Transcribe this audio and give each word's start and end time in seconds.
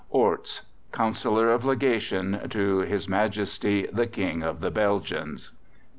ORTS, 0.09 0.63
Councillor 0.91 1.51
of 1.51 1.63
Legation 1.63 2.49
to 2.49 2.81
H.M. 2.89 3.45
the 3.93 4.09
King 4.11 4.41
of 4.41 4.59
the 4.59 4.71
Belgians. 4.71 5.51